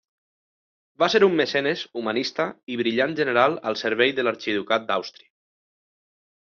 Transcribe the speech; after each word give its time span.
Va 1.03 1.09
ser 1.15 1.21
un 1.27 1.35
mecenes, 1.41 1.83
humanista 2.01 2.47
i 2.77 2.81
brillant 2.81 3.15
general 3.23 3.59
al 3.73 3.81
servei 3.87 4.19
de 4.21 4.27
l'Arxiducat 4.29 4.91
d'Àustria. 4.91 5.33